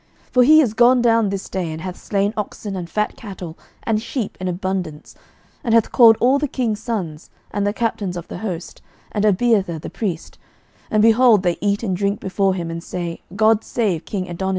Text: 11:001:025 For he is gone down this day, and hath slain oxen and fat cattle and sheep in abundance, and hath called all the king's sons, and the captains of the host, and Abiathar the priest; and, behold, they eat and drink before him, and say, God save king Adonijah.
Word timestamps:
11:001:025 0.25 0.33
For 0.33 0.41
he 0.45 0.61
is 0.61 0.73
gone 0.73 1.01
down 1.03 1.29
this 1.29 1.47
day, 1.47 1.71
and 1.71 1.81
hath 1.81 1.95
slain 1.95 2.33
oxen 2.35 2.75
and 2.75 2.89
fat 2.89 3.15
cattle 3.15 3.55
and 3.83 4.01
sheep 4.01 4.35
in 4.41 4.47
abundance, 4.47 5.13
and 5.63 5.75
hath 5.75 5.91
called 5.91 6.17
all 6.19 6.39
the 6.39 6.47
king's 6.47 6.79
sons, 6.79 7.29
and 7.51 7.67
the 7.67 7.71
captains 7.71 8.17
of 8.17 8.27
the 8.27 8.39
host, 8.39 8.81
and 9.11 9.25
Abiathar 9.25 9.77
the 9.77 9.91
priest; 9.91 10.39
and, 10.89 11.03
behold, 11.03 11.43
they 11.43 11.59
eat 11.61 11.83
and 11.83 11.95
drink 11.95 12.19
before 12.19 12.55
him, 12.55 12.71
and 12.71 12.83
say, 12.83 13.21
God 13.35 13.63
save 13.63 14.05
king 14.05 14.27
Adonijah. 14.27 14.49